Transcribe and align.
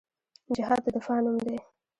جهاد 0.55 0.81
د 0.83 0.87
دفاع 0.97 1.17
نوم 1.23 1.37
دی 1.45 1.57